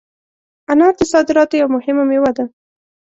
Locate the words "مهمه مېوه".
1.75-2.31